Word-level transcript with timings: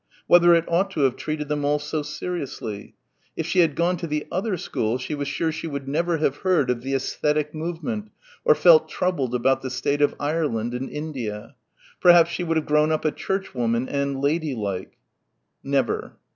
Whether 0.25 0.55
it 0.55 0.65
ought 0.67 0.89
to 0.93 1.01
have 1.01 1.15
treated 1.15 1.47
them 1.47 1.63
all 1.63 1.77
so 1.77 2.01
seriously. 2.01 2.95
If 3.37 3.45
she 3.45 3.59
had 3.59 3.75
gone 3.75 3.97
to 3.97 4.07
the 4.07 4.25
other 4.31 4.57
school 4.57 4.97
she 4.97 5.13
was 5.13 5.27
sure 5.27 5.51
she 5.51 5.67
would 5.67 5.87
never 5.87 6.17
have 6.17 6.37
heard 6.37 6.71
of 6.71 6.81
the 6.81 6.93
Æsthetic 6.93 7.53
Movement 7.53 8.09
or 8.43 8.55
felt 8.55 8.89
troubled 8.89 9.35
about 9.35 9.61
the 9.61 9.69
state 9.69 10.01
of 10.01 10.15
Ireland 10.19 10.73
and 10.73 10.89
India. 10.89 11.53
Perhaps 11.99 12.31
she 12.31 12.43
would 12.43 12.57
have 12.57 12.65
grown 12.65 12.91
up 12.91 13.05
a 13.05 13.11
Churchwoman... 13.11 13.87
and 13.87 14.19
"lady 14.19 14.55
like." 14.55 14.97
Never. 15.63 16.13